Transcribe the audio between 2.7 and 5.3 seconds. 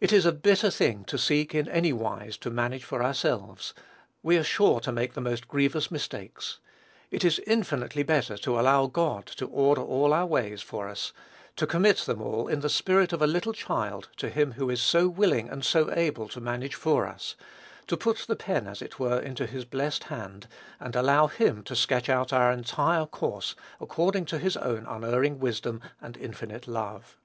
for ourselves; we are sure to make the